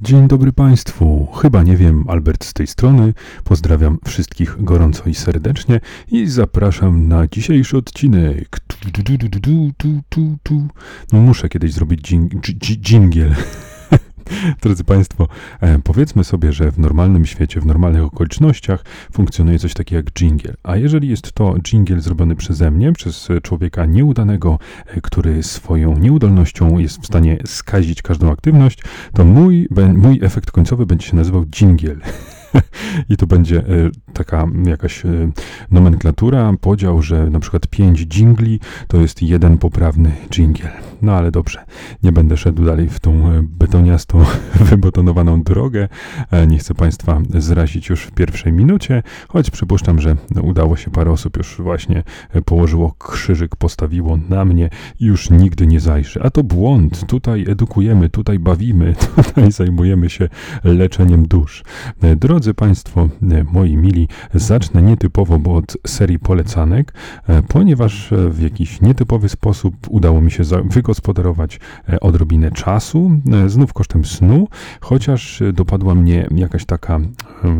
[0.00, 1.26] Dzień dobry Państwu.
[1.42, 3.14] Chyba nie wiem, Albert z tej strony.
[3.44, 5.80] Pozdrawiam wszystkich gorąco i serdecznie
[6.12, 8.60] i zapraszam na dzisiejszy odcinek.
[11.12, 13.34] No muszę kiedyś zrobić dżing, dż- dżingiel.
[14.62, 15.28] Drodzy Państwo,
[15.60, 20.54] e, powiedzmy sobie, że w normalnym świecie, w normalnych okolicznościach funkcjonuje coś takiego jak jingle.
[20.62, 26.78] A jeżeli jest to jingle zrobiony przeze mnie, przez człowieka nieudanego, e, który swoją nieudolnością
[26.78, 28.82] jest w stanie skazić każdą aktywność,
[29.14, 31.96] to mój, mój efekt końcowy będzie się nazywał jingle.
[33.10, 33.64] I to będzie e,
[34.12, 35.08] taka jakaś e,
[35.70, 40.70] nomenklatura, podział, że na przykład pięć jingli to jest jeden poprawny jingle.
[41.02, 41.64] No ale dobrze,
[42.02, 44.24] nie będę szedł dalej w tą e, betoniastą,
[44.70, 45.88] wybetonowaną drogę.
[46.48, 51.36] Nie chcę Państwa zrazić już w pierwszej minucie, choć przypuszczam, że udało się parę osób
[51.36, 52.02] już właśnie
[52.44, 56.20] położyło krzyżyk, postawiło na mnie i już nigdy nie zajrzy.
[56.22, 57.06] A to błąd.
[57.06, 58.94] Tutaj edukujemy, tutaj bawimy,
[59.28, 60.28] tutaj zajmujemy się
[60.64, 61.62] leczeniem dusz.
[62.02, 66.94] E, Drodzy Państwo, e, moi mili, zacznę nietypowo, bo od serii polecanek,
[67.28, 71.60] e, ponieważ e, w jakiś nietypowy sposób udało mi się wygospodarować
[72.00, 73.10] odrobinę czasu,
[73.46, 74.48] znów kosztem snu,
[74.80, 77.00] chociaż dopadła mnie jakaś taka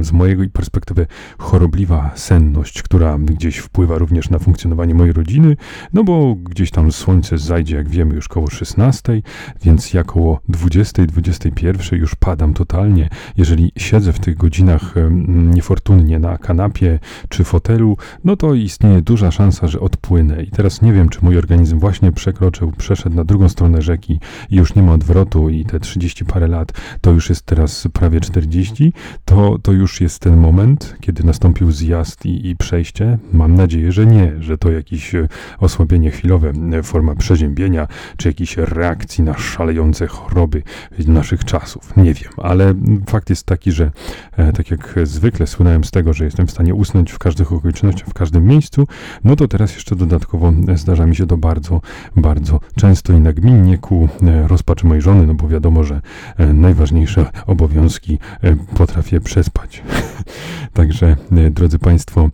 [0.00, 1.06] z mojej perspektywy
[1.38, 5.56] chorobliwa senność, która gdzieś wpływa również na funkcjonowanie mojej rodziny,
[5.92, 9.22] no bo gdzieś tam słońce zajdzie, jak wiemy, już koło 16,
[9.62, 13.08] więc ja koło 20, 21 już padam totalnie.
[13.36, 19.30] Jeżeli siedzę w tych godzinach em, niefortunnie na kanapie czy fotelu, no to istnieje duża
[19.30, 20.42] szansa, że odpłynę.
[20.42, 24.56] I teraz nie wiem, czy mój organizm właśnie przekroczył, przeszedł na drugą stronę rzeki i
[24.56, 28.92] już nie ma odwrotu i te 30 parę lat, to już jest teraz prawie 40,
[29.24, 33.18] to, to już jest ten moment, kiedy nastąpił zjazd i, i przejście.
[33.32, 36.52] Mam nadzieję, że nie, że to jakieś e, osłabienie chwilowe,
[36.82, 40.62] forma przeziębienia, czy jakiejś reakcji na szalejące choroby
[41.06, 41.96] naszych czasów.
[41.96, 42.74] Nie wiem, ale
[43.06, 43.90] fakt jest taki, że
[44.36, 48.08] e, tak jak zwykle słynąłem z tego, że jestem w stanie usnąć w każdych okolicznościach,
[48.08, 48.86] w każdym miejscu,
[49.24, 51.80] no to teraz jeszcze dodatkowo zdarza mi się to bardzo,
[52.16, 56.00] bardzo często i nagminnie ku e, rozpaczy mojej żony, no bo wiadomo, że
[56.36, 59.82] e, najważniejsze obowiązki e, potrafię przespać.
[60.72, 61.16] Także,
[61.50, 62.30] drodzy Państwo,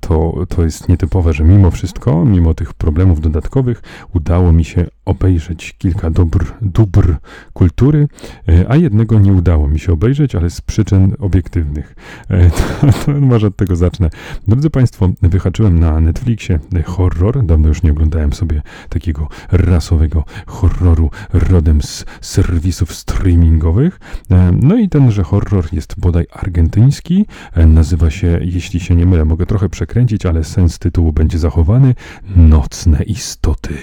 [0.00, 3.82] to, to jest nietypowe, że mimo wszystko, mimo tych problemów dodatkowych,
[4.14, 7.16] udało mi się obejrzeć kilka dóbr, dóbr
[7.52, 8.08] kultury,
[8.48, 11.94] e, a jednego nie udało mi się obejrzeć, ale z przyczyn obiektywnych.
[12.30, 12.50] E,
[12.80, 14.10] To, to może od tego zacznę.
[14.48, 17.46] Drodzy Państwo, wyhaczyłem na Netflixie horror.
[17.46, 24.00] Dawno już nie oglądałem sobie takiego rasowego horroru rodem z serwisów streamingowych.
[24.30, 27.26] E, No i tenże horror jest bodaj argentyński.
[27.66, 31.94] Nazywa się, jeśli się nie mylę, mogę trochę przekręcić, ale sens tytułu będzie zachowany.
[32.36, 33.74] Nocne istoty.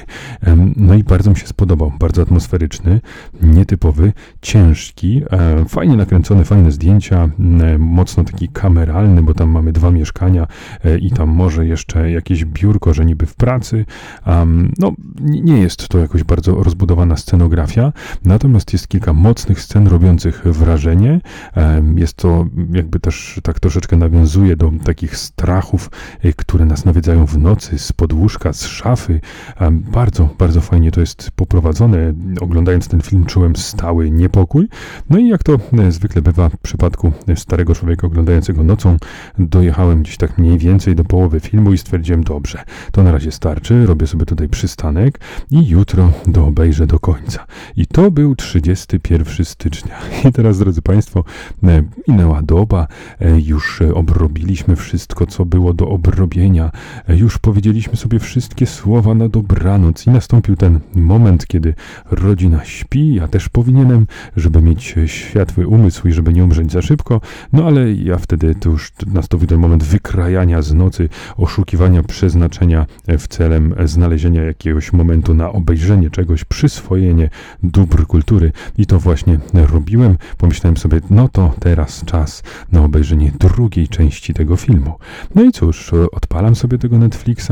[0.75, 1.91] No i bardzo mi się spodobał.
[1.99, 3.01] Bardzo atmosferyczny,
[3.41, 7.29] nietypowy, ciężki, e, fajnie nakręcony, fajne zdjęcia,
[7.61, 10.47] e, mocno taki kameralny, bo tam mamy dwa mieszkania
[10.85, 13.85] e, i tam może jeszcze jakieś biurko, że niby w pracy.
[14.23, 14.91] Am, no,
[15.21, 17.93] nie jest to jakoś bardzo rozbudowana scenografia,
[18.25, 21.21] natomiast jest kilka mocnych scen robiących wrażenie.
[21.53, 25.89] Em, Jest to jakby też tak troszeczkę nawiązuje do takich strachów,
[26.23, 29.19] e, które nas nawiedzają w nocy, z podłóżka, z szafy.
[29.59, 32.13] Em, Bardzo, bardzo fajnie to jest poprowadzone.
[32.41, 34.67] Oglądając ten film czułem stały niepokój.
[35.09, 38.97] No i jak to e, zwykle bywa w przypadku starego człowieka oglądającego nocą,
[39.39, 43.85] dojechałem gdzieś tak mniej więcej do połowy filmu i stwierdziłem, dobrze, to na razie starczy,
[43.85, 45.19] robię sobie tutaj przystanek
[45.51, 47.45] i jutro do obejrzę do końca.
[47.75, 49.95] I to był 31 stycznia.
[50.29, 51.23] I teraz, drodzy Państwo,
[51.63, 52.87] e, minęła doba,
[53.19, 56.71] e, już obrobiliśmy wszystko, co było do obrobienia,
[57.07, 61.73] już powiedzieliśmy sobie wszystkie słowa na dobranoc i nastąpił ten moment, kiedy
[62.11, 67.21] rodzina śpi, ja też powinienem, żeby mieć światły umysł i żeby nie umrzeć za szybko,
[67.53, 73.17] no ale ja wtedy to już nastąpił ten moment wykrajania z nocy, oszukiwania przeznaczenia e,
[73.17, 77.29] w celem znalezienia jakiegoś momentu na obejrzenie czegoś, przyswojenie
[77.63, 80.17] dóbr kultury i to właśnie robiłem.
[80.37, 84.93] Pomyślałem sobie, no to teraz czas na obejrzenie drugiej części tego filmu.
[85.35, 87.51] No i cóż, odpalam sobie tego Netflixa,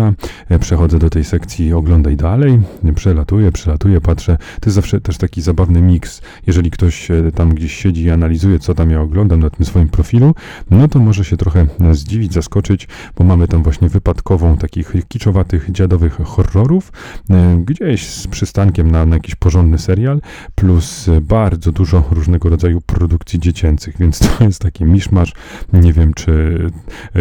[0.49, 2.59] e, przechodzę do tej sekcji oglądaj dalej,
[2.95, 4.37] przelatuję, przelatuję, patrzę.
[4.37, 6.21] To jest zawsze też taki zabawny miks.
[6.47, 9.89] Jeżeli ktoś e, tam gdzieś siedzi i analizuje, co tam ja oglądam na tym swoim
[9.89, 10.35] profilu,
[10.71, 15.71] no to może się trochę e, zdziwić, zaskoczyć, bo mamy tam właśnie wypadkową takich kiczowatych,
[15.71, 16.91] dziadowych horrorów,
[17.29, 20.21] e, gdzieś z przystankiem na, na jakiś porządny serial,
[20.55, 25.33] plus bardzo dużo różnego rodzaju produkcji dziecięcych, więc to jest taki miszmasz.
[25.73, 26.57] Nie wiem, czy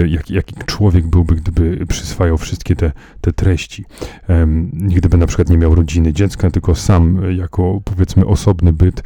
[0.06, 3.84] jak, jaki człowiek byłby, gdyby przyswajał wszystkie te, te treści.
[4.72, 9.02] Gdyby na przykład nie miał rodziny, rodziny dziecka, tylko sam jako powiedzmy osobny byt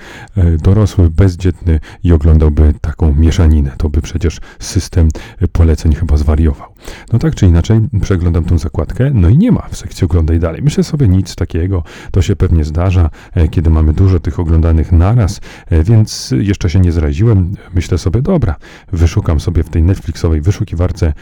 [0.62, 3.74] dorosły, bezdzietny i oglądałby taką mieszaninę.
[3.78, 5.08] To by przecież system
[5.52, 6.68] poleceń chyba zwariował.
[7.12, 10.62] No tak czy inaczej, przeglądam tą zakładkę, no i nie ma w sekcji oglądaj dalej.
[10.62, 13.10] Myślę sobie nic takiego, to się pewnie zdarza,
[13.50, 15.40] kiedy mamy dużo tych oglądanych naraz,
[15.70, 17.54] więc jeszcze się nie zraziłem.
[17.74, 18.56] Myślę sobie, dobra,
[18.92, 21.12] wyszukam sobie w tej Netflixowej wyszukiwarce,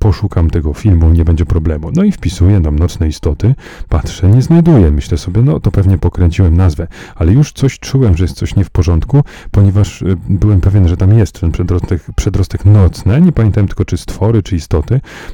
[0.00, 1.90] poszukam tego filmu, nie będzie problemu.
[1.94, 3.54] No i wpisuję tam nocne istoty,
[3.88, 4.90] patrzę, nie znajduję.
[4.90, 8.64] Myślę sobie, no to pewnie pokręciłem nazwę, ale już coś czułem, że jest coś nie
[8.64, 13.20] w porządku, ponieważ e, byłem pewien, że tam jest ten przedrostek, przedrostek nocny.
[13.20, 14.87] Nie pamiętam tylko, czy stwory, czy istoty,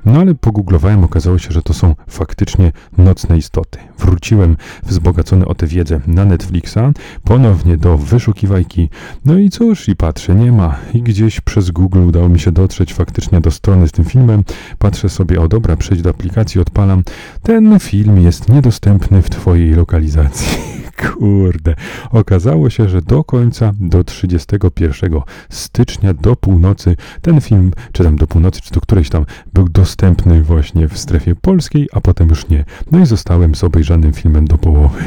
[0.07, 3.79] no ale pogooglowałem, okazało się, że to są faktycznie nocne istoty.
[3.99, 6.79] Wróciłem wzbogacony o tę wiedzę na Netflixa,
[7.25, 8.89] ponownie do wyszukiwajki,
[9.25, 10.77] no i cóż, i patrzę, nie ma.
[10.95, 14.45] I gdzieś przez Google udało mi się dotrzeć faktycznie do strony z tym filmem.
[14.79, 17.03] Patrzę sobie, o dobra, przejdź do aplikacji, odpalam.
[17.43, 20.59] Ten film jest niedostępny w Twojej lokalizacji.
[20.97, 21.75] Kurde.
[22.11, 28.27] Okazało się, że do końca, do 31 stycznia, do północy, ten film, czy tam do
[28.27, 32.65] północy, czy do którejś tam, był dostępny właśnie w strefie polskiej, a potem już nie.
[32.91, 35.05] No i zostałem z obejrzanym filmem do połowy.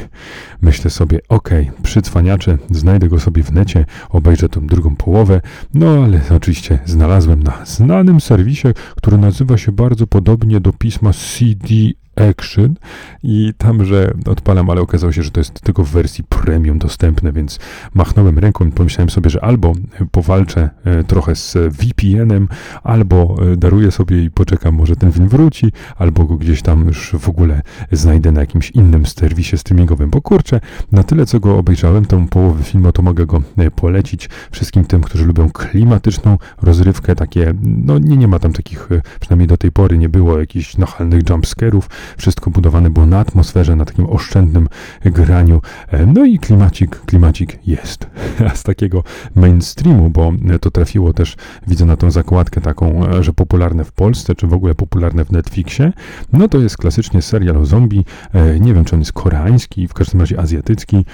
[0.61, 5.41] Myślę sobie, okej, okay, przycwaniacze, znajdę go sobie w necie, obejrzę tą drugą połowę,
[5.73, 11.73] no ale oczywiście znalazłem na znanym serwisie, który nazywa się bardzo podobnie do pisma CD
[12.17, 12.75] Action
[13.23, 17.31] i tam, że odpalam, ale okazało się, że to jest tylko w wersji premium dostępne,
[17.31, 17.59] więc
[17.93, 19.73] machnąłem ręką i pomyślałem sobie, że albo
[20.11, 22.47] powalczę e, trochę z VPN-em,
[22.83, 27.15] albo e, daruję sobie i poczekam, może ten film wróci, albo go gdzieś tam już
[27.19, 27.61] w ogóle
[27.91, 30.46] znajdę na jakimś innym serwisie streamingowym, bo kurczę,
[30.91, 35.01] na tyle co go obejrzałem, tą połowę filmu, to mogę go e, polecić wszystkim tym,
[35.01, 38.89] którzy lubią klimatyczną rozrywkę, takie, no nie, nie ma tam takich,
[39.19, 43.85] przynajmniej do tej pory nie było jakichś nachalnych jumpscarów, wszystko budowane było na atmosferze, na
[43.85, 44.67] takim oszczędnym
[45.05, 45.61] graniu.
[45.87, 48.07] E, no i klimacik, klimacik jest.
[48.55, 49.03] Z takiego
[49.35, 51.35] mainstreamu, bo to trafiło też,
[51.67, 55.31] widzę na tą zakładkę taką, e, że popularne w Polsce, czy w ogóle popularne w
[55.31, 55.93] Netflixie,
[56.33, 58.05] no to jest klasycznie serial o zombie.
[58.33, 61.05] E, nie wiem, czy on jest koreański, w każdym razie azjatycki.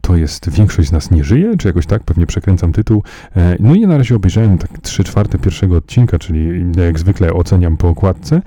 [0.00, 3.02] To jest Większość z nas nie żyje, czy jakoś tak, pewnie przekręcam tytuł.
[3.60, 7.88] No i na razie obejrzałem tak 3 czwarte pierwszego odcinka, czyli jak zwykle oceniam po
[7.88, 8.42] okładce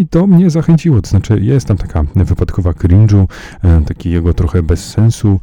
[0.00, 3.26] i to mnie zachęciło, to znaczy jest tam taka wypadkowa cringe'u,
[3.64, 5.40] e, takiego trochę bez sensu.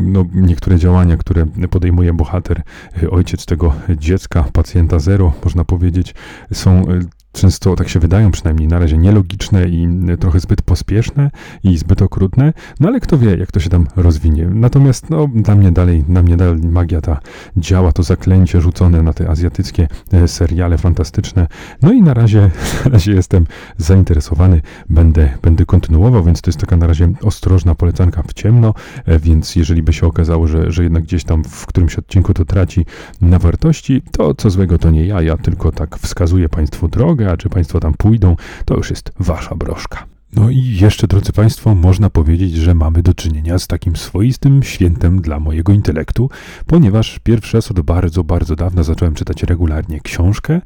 [0.00, 2.62] No, niektóre działania, które podejmuje bohater,
[3.02, 6.14] e, ojciec tego dziecka, pacjenta zero, można powiedzieć,
[6.52, 7.00] są e,
[7.32, 9.88] często tak się wydają przynajmniej na razie nielogiczne i
[10.20, 11.30] trochę zbyt pospieszne
[11.64, 14.48] i zbyt okrutne, no ale kto wie, jak to się tam rozwinie.
[14.54, 17.20] Natomiast no, dla mnie dalej, na mnie dalej magia ta
[17.56, 21.46] działa, to zaklęcie rzucone na te azjatyckie e, seriale fantastyczne.
[21.82, 22.40] No i na razie,
[22.84, 23.46] na razie jestem
[23.78, 28.74] zainteresowany, będę, będę kontynuował, więc to jest taka na razie ostrożna polecanka w ciemno,
[29.06, 32.44] e, więc jeżeli by się okazało, że, że jednak gdzieś tam w którymś odcinku to
[32.44, 32.86] traci
[33.20, 37.36] na wartości, to co złego to nie ja, ja tylko tak wskazuję Państwu drogę, a
[37.36, 40.19] czy Państwo tam pójdą, to już jest Wasza broszka.
[40.32, 45.20] No i jeszcze, drodzy Państwo, można powiedzieć, że mamy do czynienia z takim swoistym świętem
[45.20, 46.30] dla mojego intelektu,
[46.66, 50.60] ponieważ pierwszy raz od bardzo, bardzo dawna zacząłem czytać regularnie książkę.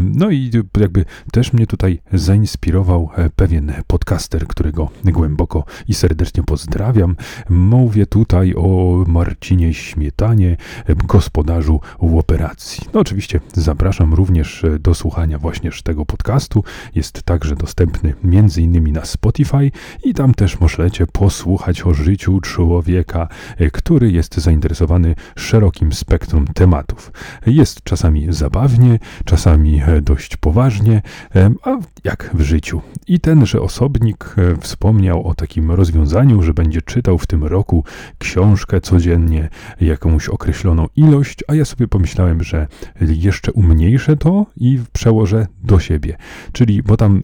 [0.00, 0.50] No i
[0.80, 7.16] jakby też mnie tutaj zainspirował e, pewien podcaster, którego głęboko i serdecznie pozdrawiam.
[7.48, 10.56] Mówię tutaj o Marcinie Śmietanie,
[11.04, 11.80] gospodarzu
[12.18, 12.88] operacji.
[12.94, 16.64] No oczywiście zapraszam również e, do słuchania właśnie tego podcastu.
[16.94, 19.70] Jest także dostępny między innymi na Spotify
[20.04, 27.12] i tam też możecie posłuchać o życiu człowieka, e, który jest zainteresowany szerokim spektrum tematów.
[27.46, 31.02] Jest czasami zabawnie, czasami e, dość poważnie,
[31.34, 32.80] e, a jak w życiu.
[33.06, 37.84] I tenże osobnik wspomniał o takim rozwiązaniu, że będzie czytał w tym roku
[38.18, 39.48] książkę codziennie,
[39.80, 42.66] jakąś określoną ilość, a ja sobie pomyślałem, że
[43.00, 46.16] jeszcze umniejszę to i przełożę do siebie.
[46.52, 47.22] Czyli, bo tam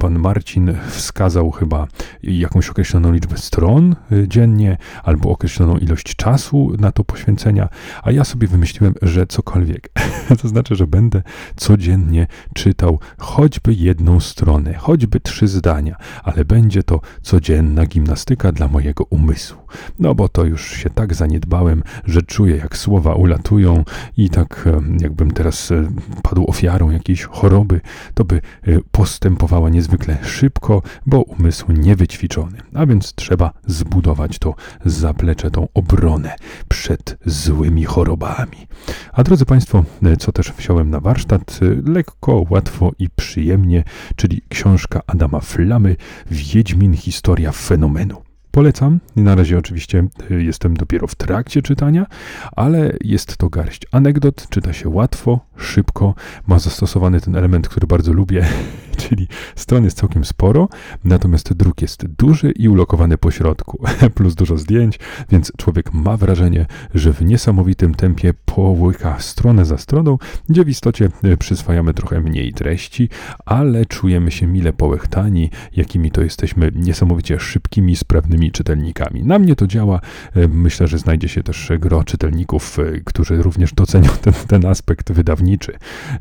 [0.00, 0.74] pan Marcin
[1.08, 1.86] wskazał chyba
[2.22, 7.68] jakąś określoną liczbę stron y, dziennie, albo określoną ilość czasu na to poświęcenia,
[8.02, 9.90] a ja sobie wymyśliłem, że cokolwiek.
[10.42, 11.22] to znaczy, że będę
[11.56, 19.04] codziennie czytał choćby jedną stronę, choćby trzy zdania, ale będzie to codzienna gimnastyka dla mojego
[19.04, 19.58] umysłu.
[19.98, 23.84] No bo to już się tak zaniedbałem, że czuję, jak słowa ulatują
[24.16, 25.88] i tak e, jakbym teraz e,
[26.22, 27.80] padł ofiarą jakiejś choroby,
[28.14, 28.40] to by e,
[28.90, 32.58] postępowała niezwykle szybko, bo umysł niewyćwiczony.
[32.74, 36.36] A więc trzeba zbudować to zaplecze, tą obronę
[36.68, 38.66] przed złymi chorobami.
[39.12, 39.84] A drodzy Państwo,
[40.18, 43.84] co też wziąłem na warsztat, lekko, łatwo i przyjemnie,
[44.16, 45.96] czyli książka Adama Flamy
[46.30, 48.28] Wiedźmin Historia Fenomenu.
[48.50, 49.00] Polecam.
[49.16, 52.06] Na razie oczywiście y, jestem dopiero w trakcie czytania,
[52.56, 56.14] ale jest to garść anegdot, czyta się łatwo, szybko,
[56.46, 58.46] ma zastosowany ten element, który bardzo lubię,
[59.08, 60.68] czyli stron jest całkiem sporo,
[61.04, 63.82] natomiast druk jest duży i ulokowany po środku,
[64.14, 64.98] plus dużo zdjęć,
[65.30, 71.08] więc człowiek ma wrażenie, że w niesamowitym tempie połyka stronę za stroną, gdzie w istocie
[71.24, 73.08] y, przyswajamy trochę mniej treści,
[73.46, 79.22] ale czujemy się mile połechtani, jakimi to jesteśmy niesamowicie szybkimi, sprawnymi czytelnikami.
[79.22, 80.00] Na mnie to działa.
[80.36, 85.12] Y, myślę, że znajdzie się też gro czytelników, y, którzy również docenią ten, ten aspekt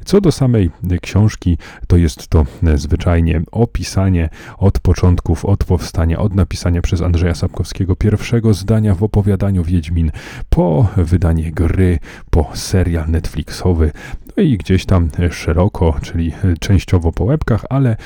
[0.05, 0.69] Co do samej
[1.01, 1.57] książki,
[1.87, 8.53] to jest to zwyczajnie opisanie od początków, od powstania, od napisania przez Andrzeja Sapkowskiego pierwszego
[8.53, 10.11] zdania w opowiadaniu Wiedźmin,
[10.49, 13.91] po wydanie gry, po serial Netflixowy,
[14.37, 17.97] i gdzieś tam szeroko, czyli częściowo po łebkach, ale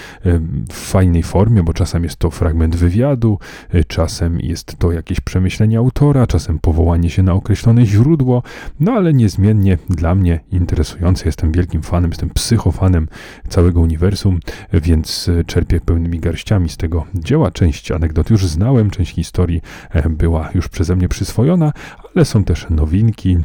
[0.69, 3.39] w fajnej formie, bo czasem jest to fragment wywiadu,
[3.87, 8.43] czasem jest to jakieś przemyślenie autora, czasem powołanie się na określone źródło,
[8.79, 11.25] no ale niezmiennie dla mnie interesujące.
[11.25, 13.07] Jestem wielkim fanem, jestem psychofanem
[13.49, 14.39] całego uniwersum,
[14.73, 17.51] więc czerpię pełnymi garściami z tego dzieła.
[17.51, 19.61] Część anegdot już znałem, część historii
[20.09, 21.73] była już przeze mnie przyswojona,
[22.15, 23.37] ale są też nowinki.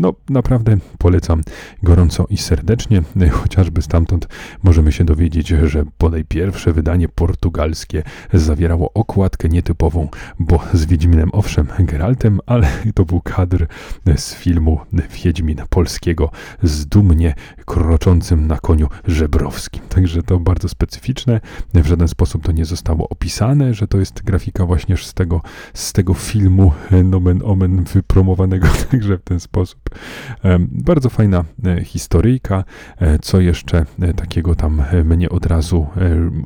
[0.00, 1.40] No naprawdę polecam
[1.82, 4.28] gorąco i serdecznie, chociażby stamtąd
[4.62, 8.02] możemy się dowiedzieć, że bodaj pierwsze wydanie portugalskie
[8.32, 13.66] zawierało okładkę nietypową, bo z Wiedźminem owszem Geraltem, ale to był kadr
[14.16, 14.80] z filmu
[15.24, 16.30] Wiedźmin polskiego
[16.62, 19.82] z dumnie kroczącym na koniu żebrowskim.
[19.88, 21.40] Także to bardzo specyficzne.
[21.74, 25.40] W żaden sposób to nie zostało opisane, że to jest grafika właśnie z tego,
[25.74, 26.72] z tego filmu
[27.04, 29.80] nomen omen wypromowanego także w ten sposób.
[30.58, 32.64] Bardzo fajna e, historyjka.
[33.00, 35.86] E, co jeszcze e, takiego tam mnie od razu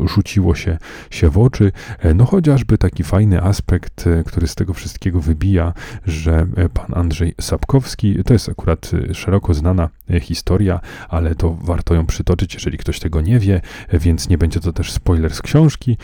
[0.07, 0.79] rzuciło się,
[1.11, 1.73] się w oczy?
[2.15, 5.73] No chociażby taki fajny aspekt, który z tego wszystkiego wybija,
[6.07, 9.89] że pan Andrzej Sapkowski, to jest akurat szeroko znana
[10.21, 13.61] historia, ale to warto ją przytoczyć, jeżeli ktoś tego nie wie,
[13.93, 15.97] więc nie będzie to też spoiler z książki,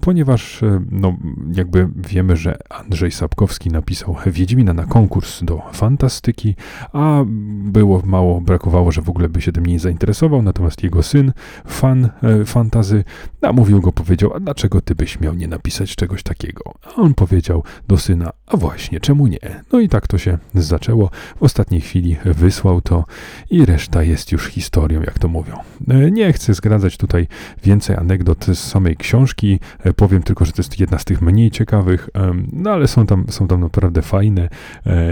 [0.00, 0.60] ponieważ
[0.90, 1.16] no,
[1.54, 6.54] jakby wiemy, że Andrzej Sapkowski napisał Wiedźmina na konkurs do fantastyki,
[6.92, 7.24] a
[7.64, 11.32] było mało, brakowało, że w ogóle by się tym nie zainteresował, natomiast jego syn,
[11.66, 13.04] fan e, fantazy,
[13.42, 16.74] namówił go, powiedział, a dlaczego ty byś miał nie napisać czegoś takiego?
[16.82, 19.62] A on powiedział do syna, a właśnie, czemu nie?
[19.72, 21.10] No i tak to się zaczęło.
[21.36, 23.04] W ostatniej chwili wysłał to
[23.50, 25.58] i reszta jest już historią, jak to mówią.
[25.88, 27.26] E, nie chcę zgradzać tutaj
[27.64, 31.50] więcej anegdot z samej książki, e, powiem tylko, że to jest jedna z tych mniej
[31.50, 32.10] ciekawych,
[32.52, 34.48] no ale są tam, są tam naprawdę fajne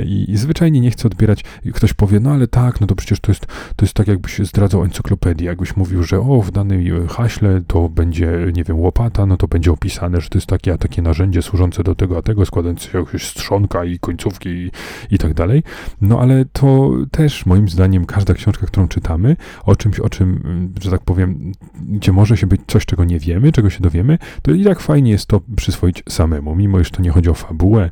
[0.04, 3.32] i, i zwyczajnie nie chcę odbierać, ktoś powie, no ale tak, no to przecież to
[3.32, 7.88] jest, to jest tak, jakbyś zdradzał encyklopedię, jakbyś mówił, że o, w danej haśle to
[7.88, 11.42] będzie, nie wiem, łopata, no to będzie opisane, że to jest takie, a takie narzędzie
[11.42, 14.70] służące do tego, a tego, składające się jakieś strzonka i końcówki i,
[15.10, 15.62] i tak dalej.
[16.00, 20.90] No ale to też moim zdaniem każda książka, którą czytamy, o czymś, o czym, że
[20.90, 21.52] tak powiem,
[21.88, 25.10] gdzie może się być coś, czego nie wiemy, czego się dowiemy, to i tak fajnie
[25.10, 27.90] jest to przyswoić samemu, mimo iż to nie chodzi o fabułę,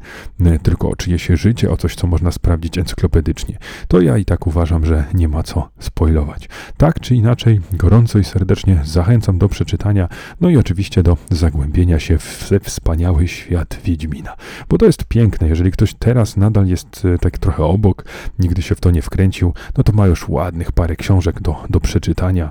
[0.62, 3.58] tylko o czyjeś życie, o coś, co można sprawdzić encyklopedycznie.
[3.88, 6.48] To ja i tak uważam, że nie ma co spoilować.
[6.76, 10.08] Tak czy inaczej, gorąco i serdecznie zachęcam do przeczytania,
[10.40, 14.36] no i oczywiście do zagłębienia się w wspaniały świat Wiedźmina.
[14.68, 18.04] Bo to jest piękne, jeżeli ktoś teraz nadal jest e, tak trochę obok,
[18.38, 21.80] nigdy się w to nie wkręcił, no to ma już ładnych parę książek do, do
[21.80, 22.50] przeczytania,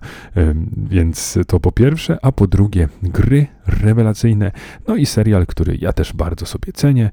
[0.77, 4.51] więc to po pierwsze, a po drugie gry rewelacyjne,
[4.87, 7.09] no i serial, który ja też bardzo sobie cenię.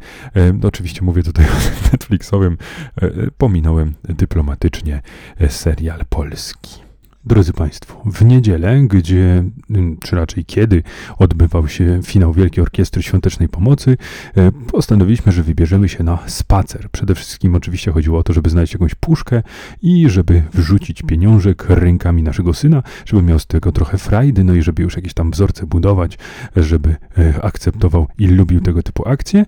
[0.62, 1.58] Oczywiście mówię tutaj o
[1.92, 2.58] Netflixowym,
[3.02, 5.02] e, e, pominąłem dyplomatycznie
[5.48, 6.87] serial polski.
[7.28, 10.82] Drodzy Państwo, w niedzielę, gdzie, mm, czy raczej kiedy,
[11.18, 13.96] odbywał się finał Wielkiej Orkiestry Świątecznej Pomocy,
[14.36, 16.90] e, postanowiliśmy, że wybierzemy się na spacer.
[16.90, 19.42] Przede wszystkim oczywiście chodziło o to, żeby znaleźć jakąś puszkę
[19.82, 24.62] i żeby wrzucić pieniążek rękami naszego syna, żeby miał z tego trochę frajdy, no i
[24.62, 26.18] żeby już jakieś tam wzorce budować,
[26.56, 29.44] żeby e, akceptował i lubił tego typu akcje.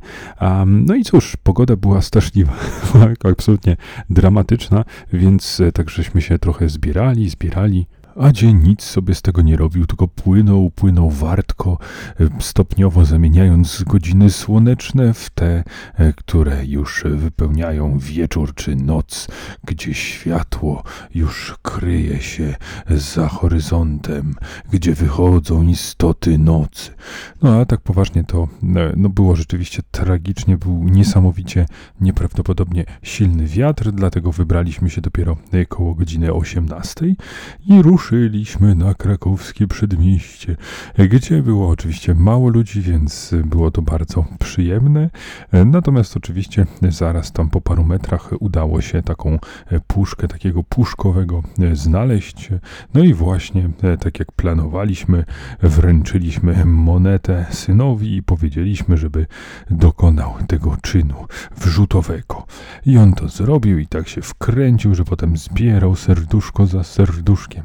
[0.66, 2.52] No i cóż, pogoda była straszliwa,
[3.32, 3.76] absolutnie
[4.10, 7.99] dramatyczna, więc e, tak żeśmy się trochę zbierali, zbierali, a
[8.32, 11.78] dzień nic sobie z tego nie robił, tylko płynął, płynął wartko,
[12.20, 19.28] e, stopniowo zamieniając godziny słoneczne w te, e, które już wypełniają wieczór czy noc,
[19.64, 20.82] gdzie światło
[21.14, 22.54] już kryje się
[22.90, 24.34] za horyzontem,
[24.72, 26.90] gdzie wychodzą istoty nocy.
[27.42, 31.66] No a tak poważnie to e, no, było rzeczywiście tragicznie, był niesamowicie,
[32.00, 35.36] nieprawdopodobnie silny wiatr, dlatego wybraliśmy się dopiero
[35.68, 37.14] koło godziny 18
[37.66, 40.56] i rusz ruszyliśmy na krakowskie przedmieście,
[40.98, 45.10] gdzie było oczywiście mało ludzi, więc było to bardzo przyjemne.
[45.66, 49.38] Natomiast oczywiście zaraz tam po paru metrach udało się taką
[49.86, 52.48] puszkę takiego puszkowego znaleźć.
[52.94, 55.24] No i właśnie tak jak planowaliśmy,
[55.62, 59.26] wręczyliśmy monetę synowi i powiedzieliśmy, żeby
[59.70, 61.26] dokonał tego czynu
[61.56, 62.46] wrzutowego.
[62.86, 67.64] I on to zrobił i tak się wkręcił, że potem zbierał serduszko za serduszkiem.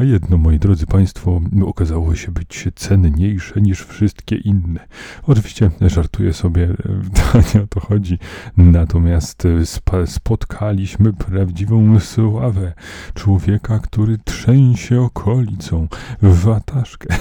[0.00, 4.86] A jedno, moi drodzy Państwo, okazało się być cenniejsze niż wszystkie inne.
[5.26, 6.68] Oczywiście żartuję sobie,
[7.54, 8.18] nie o to chodzi.
[8.56, 9.42] Natomiast
[10.06, 12.72] spotkaliśmy prawdziwą sławę
[13.14, 15.88] człowieka, który trzęsie okolicą
[16.22, 17.08] w wataszkę.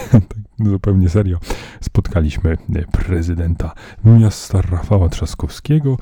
[0.60, 1.40] Tak zupełnie serio.
[1.82, 2.58] Spotkaliśmy
[2.92, 3.74] prezydenta
[4.06, 5.98] miasta Rafała Trzaskowskiego.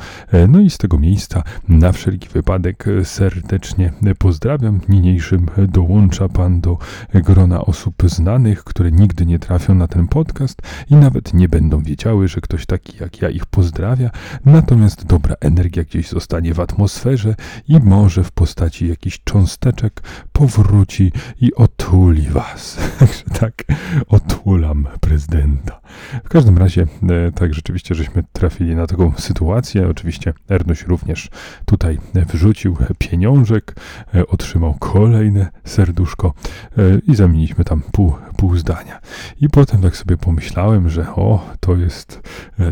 [0.48, 4.80] No i z tego miejsca na wszelki wypadek serdecznie pozdrawiam.
[4.90, 6.67] Niniejszym dołącza pan do
[7.14, 12.28] grona osób znanych, które nigdy nie trafią na ten podcast i nawet nie będą wiedziały,
[12.28, 14.10] że ktoś taki jak ja ich pozdrawia,
[14.46, 17.36] natomiast dobra energia gdzieś zostanie w atmosferze
[17.68, 22.78] i może w postaci jakichś cząsteczek powróci i otuli was.
[23.00, 23.64] Także tak,
[24.08, 25.82] otulam prezydenta.
[26.24, 29.88] W każdym razie, e, tak rzeczywiście, żeśmy trafili na taką sytuację.
[29.88, 31.29] Oczywiście Ernuś również
[31.65, 33.75] tutaj wrzucił pieniążek,
[34.15, 36.34] e, otrzymał kolejne serduszko
[36.77, 39.00] e, i zamieniliśmy tam pół, pół zdania.
[39.41, 42.22] I potem tak sobie pomyślałem, że o, to jest,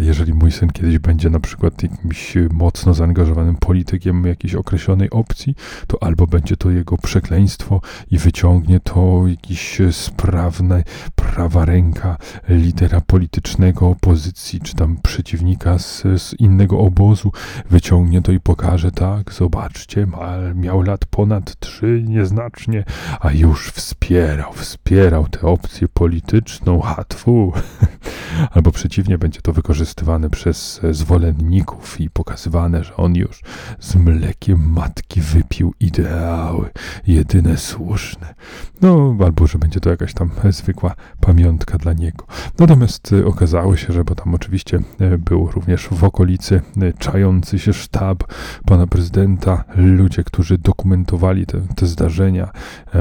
[0.01, 5.55] jeżeli mój syn kiedyś będzie na przykład jakimś mocno zaangażowanym politykiem jakiejś określonej opcji,
[5.87, 7.81] to albo będzie to jego przekleństwo
[8.11, 10.83] i wyciągnie to jakiś sprawny,
[11.15, 12.17] prawa ręka
[12.49, 17.31] lidera politycznego opozycji, czy tam przeciwnika z, z innego obozu,
[17.69, 22.83] wyciągnie to i pokaże, tak, zobaczcie, ma, miał lat ponad trzy nieznacznie,
[23.19, 27.53] a już wspierał, wspierał tę opcję polityczną, hatwu.
[28.51, 33.41] Albo przeciwnie, będzie to wykorzystywane przez zwolenników i pokazywane, że on już
[33.79, 36.69] z mlekiem matki wypił ideały,
[37.07, 38.35] jedyne słuszne.
[38.81, 42.25] No, albo że będzie to jakaś tam zwykła pamiątka dla niego.
[42.59, 47.59] Natomiast e, okazało się, że bo tam oczywiście e, był również w okolicy e, czający
[47.59, 48.23] się sztab
[48.65, 52.51] pana prezydenta, ludzie, którzy dokumentowali te, te zdarzenia,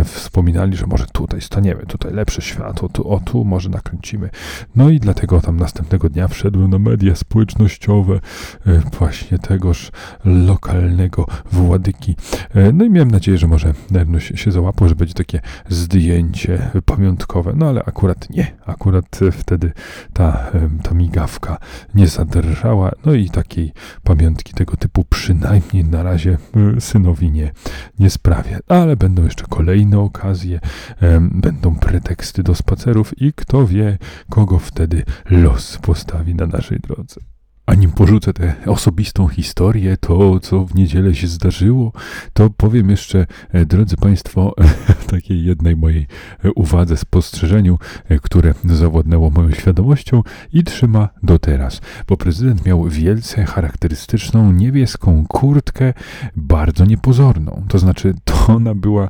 [0.04, 4.30] wspominali, że może tutaj staniemy, tutaj lepsze światło, tu, o tu może nakręcimy.
[4.76, 8.20] No i dlatego tam następnego dnia wszedłem na media społecznościowe
[8.98, 9.92] właśnie tegoż
[10.24, 12.16] lokalnego władyki.
[12.72, 13.74] No i miałem nadzieję, że może
[14.20, 18.56] się załapał, że będzie takie zdjęcie pamiątkowe, no ale akurat nie.
[18.66, 19.72] Akurat wtedy
[20.12, 20.50] ta,
[20.82, 21.58] ta migawka
[21.94, 26.38] nie zadrżała, no i takiej pamiątki tego typu przynajmniej na razie
[26.76, 27.52] e, synowi nie,
[27.98, 28.58] nie sprawia.
[28.68, 30.60] Ale będą jeszcze kolejne okazje,
[31.30, 33.98] będą preteksty do spacerów i kto wie,
[34.30, 37.33] kogo wtedy los postawi na naszej drodze.
[37.66, 41.92] A nim porzucę tę osobistą historię, to co w niedzielę się zdarzyło,
[42.32, 44.54] to powiem jeszcze, e, drodzy Państwo,
[45.10, 46.06] takiej jednej mojej
[46.44, 50.22] e, uwadze, spostrzeżeniu, e, które zawładnęło moją świadomością
[50.52, 51.80] i trzyma do teraz.
[52.08, 55.94] Bo prezydent miał wielce charakterystyczną niebieską kurtkę,
[56.36, 57.64] bardzo niepozorną.
[57.68, 59.08] To znaczy, to ona była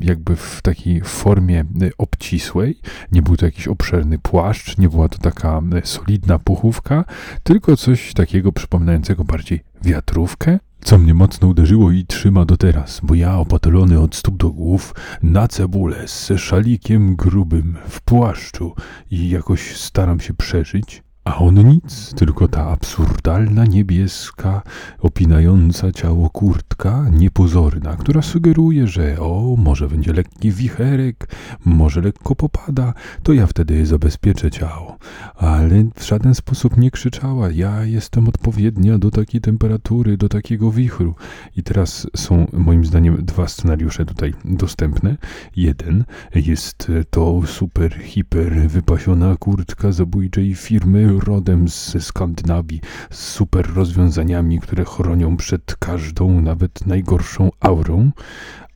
[0.00, 1.64] jakby w takiej formie
[1.98, 2.78] obcisłej,
[3.12, 7.04] nie był to jakiś obszerny płaszcz, nie była to taka solidna puchówka,
[7.42, 13.14] tylko coś takiego przypominającego bardziej wiatrówkę, co mnie mocno uderzyło i trzyma do teraz, bo
[13.14, 18.74] ja opatolony od stóp do głów na cebulę z szalikiem grubym w płaszczu
[19.10, 24.62] i jakoś staram się przeżyć, a on nic, tylko ta absurdalna niebieska,
[24.98, 31.28] opinająca ciało kurtka, niepozorna, która sugeruje, że o, może będzie lekki wicherek,
[31.64, 34.98] może lekko popada, to ja wtedy zabezpieczę ciało.
[35.34, 41.14] Ale w żaden sposób nie krzyczała, ja jestem odpowiednia do takiej temperatury, do takiego wichru.
[41.56, 45.16] I teraz są moim zdaniem dwa scenariusze tutaj dostępne.
[45.56, 54.60] Jeden jest to super, hiper wypasiona kurtka zabójczej firmy rodem z Skandynawii, z super rozwiązaniami,
[54.60, 58.10] które chronią przed każdą, nawet najgorszą aurą,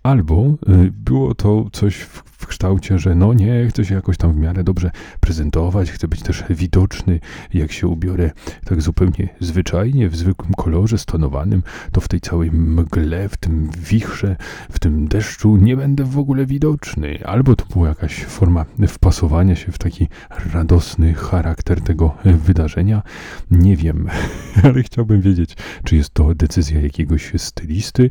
[0.02, 4.36] albo y, było to coś w kształcie, że no nie, chcę się jakoś tam w
[4.36, 7.20] miarę dobrze prezentować, chcę być też widoczny,
[7.54, 8.30] jak się ubiorę
[8.64, 14.36] tak zupełnie zwyczajnie, w zwykłym kolorze stonowanym, to w tej całej mgle, w tym wichrze,
[14.70, 17.18] w tym deszczu nie będę w ogóle widoczny.
[17.24, 20.08] Albo to była jakaś forma wpasowania się w taki
[20.54, 23.02] radosny charakter tego wydarzenia.
[23.50, 24.08] Nie wiem,
[24.64, 28.10] ale chciałbym wiedzieć, czy jest to decyzja jakiegoś stylisty,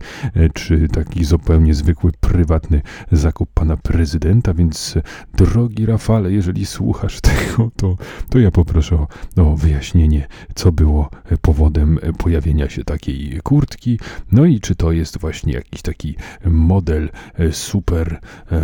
[0.54, 4.96] czy taki zupełnie zwykły, prywatny zakup pana prezydenta więc
[5.34, 7.98] drogi Rafale, jeżeli słuchasz tego, to,
[8.30, 9.08] to ja poproszę o,
[9.42, 11.10] o wyjaśnienie, co było
[11.42, 14.00] powodem pojawienia się takiej kurtki,
[14.32, 16.16] no i czy to jest właśnie jakiś taki
[16.46, 17.10] model
[17.52, 18.20] super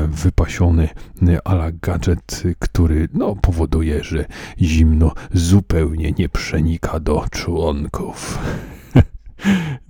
[0.07, 0.89] wypasiony
[1.43, 4.25] ala gadżet, który no, powoduje, że
[4.61, 8.39] zimno zupełnie nie przenika do członków.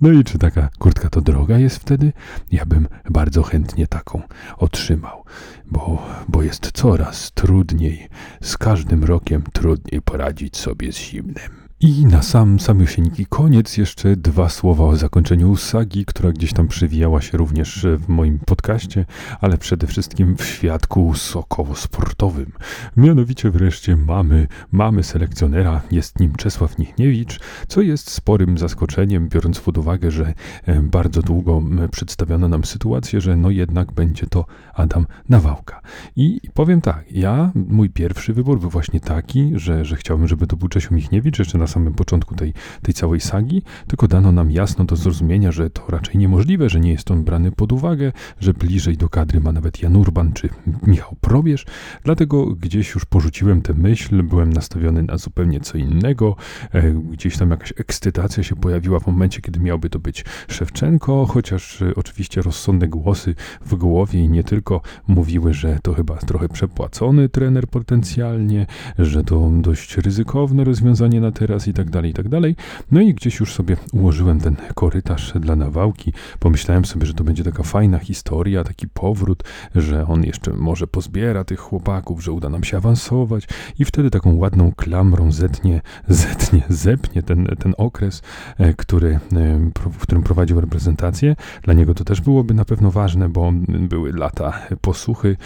[0.00, 2.12] No i czy taka kurtka to droga jest wtedy?
[2.52, 4.22] Ja bym bardzo chętnie taką
[4.56, 5.24] otrzymał,
[5.66, 8.08] bo, bo jest coraz trudniej,
[8.40, 11.65] z każdym rokiem trudniej poradzić sobie z zimnem.
[11.80, 17.20] I na sam samysieńki koniec jeszcze dwa słowa o zakończeniu sagi, która gdzieś tam przywijała
[17.20, 19.04] się również w moim podcaście,
[19.40, 22.52] ale przede wszystkim w świadku sokowo-sportowym.
[22.96, 29.78] Mianowicie wreszcie mamy, mamy selekcjonera, jest nim Czesław Nichniewicz, co jest sporym zaskoczeniem, biorąc pod
[29.78, 30.34] uwagę, że
[30.66, 35.80] e, bardzo długo przedstawiono nam sytuację, że no jednak będzie to Adam Nawałka.
[36.16, 40.56] I powiem tak, ja, mój pierwszy wybór był właśnie taki, że, że chciałbym, żeby to
[40.56, 42.52] był Czesiu Michniewicz, jeszcze na na samym początku tej,
[42.82, 46.92] tej całej sagi, tylko dano nam jasno do zrozumienia, że to raczej niemożliwe, że nie
[46.92, 50.48] jest on brany pod uwagę, że bliżej do kadry ma nawet Jan Urban czy
[50.82, 51.66] Michał Probierz.
[52.04, 56.36] Dlatego gdzieś już porzuciłem tę myśl, byłem nastawiony na zupełnie co innego.
[56.72, 61.82] E, gdzieś tam jakaś ekscytacja się pojawiła w momencie, kiedy miałby to być Szewczenko, chociaż
[61.82, 67.28] e, oczywiście rozsądne głosy w głowie i nie tylko mówiły, że to chyba trochę przepłacony
[67.28, 68.66] trener potencjalnie,
[68.98, 72.56] że to dość ryzykowne rozwiązanie na teraz i tak dalej, i tak dalej.
[72.90, 76.12] No i gdzieś już sobie ułożyłem ten korytarz dla nawałki.
[76.38, 79.42] Pomyślałem sobie, że to będzie taka fajna historia, taki powrót,
[79.74, 84.36] że on jeszcze może pozbiera tych chłopaków, że uda nam się awansować i wtedy taką
[84.36, 88.22] ładną klamrą zetnie, zetnie, zepnie ten, ten okres,
[88.58, 91.36] e, który, e, w którym prowadził reprezentację.
[91.62, 95.36] Dla niego to też byłoby na pewno ważne, bo były lata posuchy,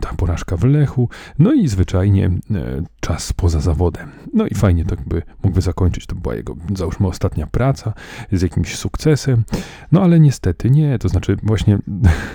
[0.00, 4.10] ta porażka w Lechu, no i zwyczajnie e, czas poza zawodem.
[4.34, 6.06] No i fajnie tak by mógłby zakończyć.
[6.06, 7.92] To była jego, załóżmy, ostatnia praca
[8.32, 9.44] z jakimś sukcesem.
[9.92, 10.98] No ale niestety nie.
[10.98, 11.78] To znaczy, właśnie,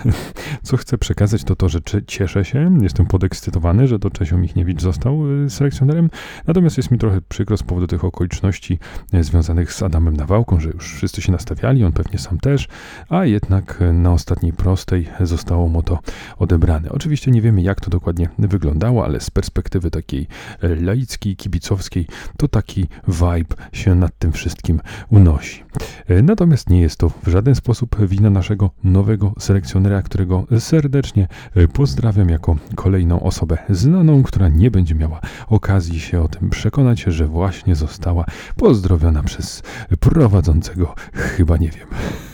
[0.62, 5.44] co chcę przekazać, to to, że cieszę się, jestem podekscytowany, że to Czesio Michniewicz został
[5.44, 6.10] y, selekcjonerem.
[6.46, 8.78] Natomiast jest mi trochę przykro z powodu tych okoliczności
[9.14, 12.68] y, związanych z Adamem Nawałką, że już wszyscy się nastawiali, on pewnie sam też,
[13.08, 15.98] a jednak y, na ostatniej prostej zostało mu to
[16.38, 16.90] odebrane.
[16.90, 20.26] Oczywiście nie wiemy, jak to dokładnie wyglądało, ale z perspektywy takiej
[20.62, 24.80] laickiej, kibicowskiej, to taki vibe się nad tym wszystkim
[25.10, 25.64] unosi.
[26.08, 31.68] E, natomiast nie jest to w żaden sposób wina naszego nowego selekcjonera, którego serdecznie e,
[31.68, 37.26] pozdrawiam jako kolejną osobę znaną, która nie będzie miała okazji się o tym przekonać, że
[37.26, 38.24] właśnie została
[38.56, 39.62] pozdrowiona przez
[40.00, 41.88] prowadzącego, chyba nie wiem.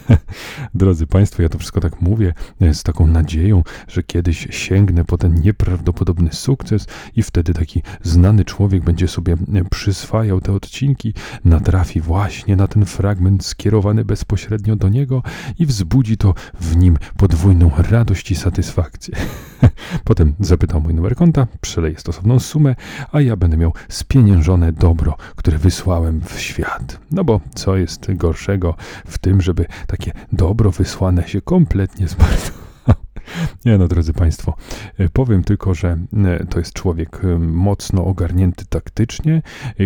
[0.75, 5.19] Drodzy Państwo, ja to wszystko tak mówię e, z taką nadzieją, że kiedyś sięgnę po
[5.19, 6.87] ten nieprawdopodobny sukces
[7.17, 11.14] i wtedy taki znany człowiek będzie sobie e, przyswajał te odcinki,
[11.45, 15.23] natrafi właśnie na ten fragment skierowany bezpośrednio do niego
[15.59, 19.17] i wzbudzi to w nim podwójną radość i satysfakcję.
[20.05, 22.75] Potem zapytał mój numer konta, przeleję stosowną sumę,
[23.12, 26.99] a ja będę miał spieniężone dobro, które wysłałem w świat.
[27.11, 28.75] No bo co jest gorszego
[29.07, 32.65] w tym, żeby takie dobro wysłane się kompletnie zmarnowało?
[33.65, 34.55] Nie no, drodzy Państwo,
[34.99, 39.43] e, powiem tylko, że e, to jest człowiek e, mocno ogarnięty taktycznie,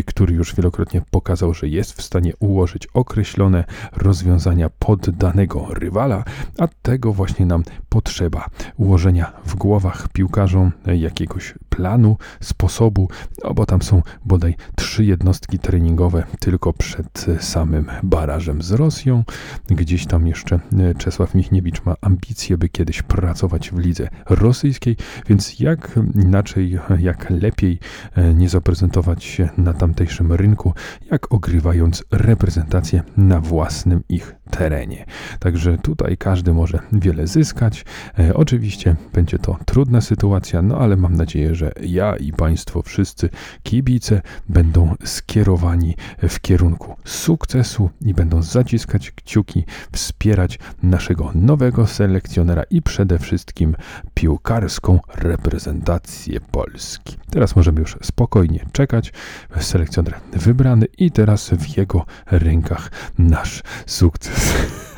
[0.07, 6.25] który już wielokrotnie pokazał, że jest w stanie ułożyć określone rozwiązania pod danego rywala,
[6.59, 8.47] a tego właśnie nam potrzeba.
[8.77, 13.09] Ułożenia w głowach piłkarzom jakiegoś planu, sposobu,
[13.45, 19.25] no bo tam są bodaj trzy jednostki treningowe tylko przed samym barażem z Rosją.
[19.71, 20.61] Gdzieś tam jeszcze
[20.99, 24.97] Czesław Michniewicz ma ambicje, by kiedyś pracować w lidze rosyjskiej,
[25.29, 27.79] więc jak inaczej, jak lepiej
[28.15, 30.73] e, nie zaprezentować się na tamtejszym rynku,
[31.11, 35.05] jak ogrywając reprezentację na własnym ich terenie.
[35.39, 37.78] Także tutaj każdy może wiele zyskać.
[38.19, 43.29] E, oczywiście będzie to trudna sytuacja, no ale mam nadzieję, że ja i Państwo wszyscy
[43.63, 45.97] kibice będą skierowani
[46.29, 53.77] w kierunku sukcesu i będą zaciskać kciuki, wspierać naszego nowego selekcjonera i przede wszystkim
[54.15, 57.17] piłkarską reprezentację Polski.
[57.31, 59.13] Teraz możemy już spokojnie czekać.
[59.61, 64.55] Selekcjoner wybrany i teraz w jego rękach nasz sukces,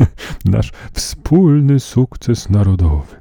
[0.45, 3.20] nasz wspólny sukces narodowy.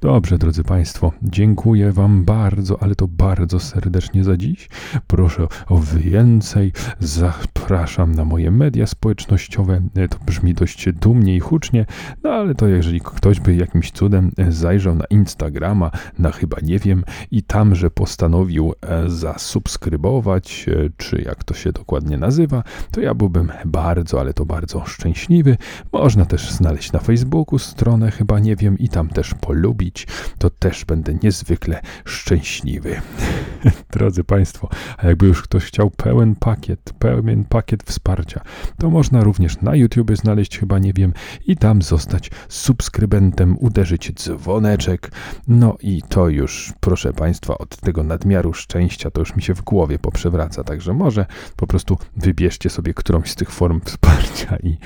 [0.00, 4.68] Dobrze, drodzy Państwo, dziękuję Wam bardzo, ale to bardzo serdecznie za dziś.
[5.06, 6.72] Proszę o więcej.
[7.00, 9.80] Zapraszam na moje media społecznościowe.
[10.10, 11.86] To brzmi dość dumnie i hucznie,
[12.22, 17.04] no ale to jeżeli ktoś by jakimś cudem zajrzał na Instagrama, na chyba nie wiem,
[17.30, 23.52] i tamże postanowił e, zasubskrybować, e, czy jak to się dokładnie nazywa, to ja byłbym
[23.64, 25.56] bardzo, ale to bardzo szczęśliwy.
[25.92, 30.06] Można też znaleźć na Facebooku stronę, chyba nie wiem, i tam też polubić,
[30.38, 33.00] to też będę niezwykle szczęśliwy.
[33.92, 38.40] Drodzy Państwo, a jakby już ktoś chciał pełen pakiet, pełen pakiet wsparcia,
[38.78, 41.12] to można również na YouTube znaleźć, chyba nie wiem,
[41.46, 45.10] i tam zostać subskrybentem, uderzyć dzwoneczek.
[45.48, 49.62] No i to już, proszę Państwa, od tego nadmiaru szczęścia to już mi się w
[49.62, 51.26] głowie poprzewraca, także może
[51.56, 54.76] po prostu wybierzcie sobie którąś z tych form wsparcia i,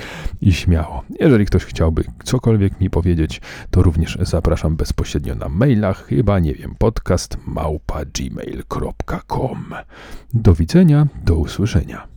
[0.41, 1.03] i śmiało.
[1.19, 3.41] Jeżeli ktoś chciałby cokolwiek mi powiedzieć,
[3.71, 4.17] to również
[4.49, 9.73] zapraszam bezpośrednio na mailach, chyba nie wiem, podcast małpa gmail.com.
[10.33, 12.08] Do widzenia, do usłyszenia.